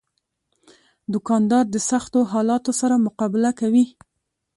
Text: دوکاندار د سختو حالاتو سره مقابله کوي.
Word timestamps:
دوکاندار 1.13 1.65
د 1.69 1.75
سختو 1.89 2.19
حالاتو 2.31 2.71
سره 2.81 2.95
مقابله 3.05 3.51
کوي. 3.59 3.85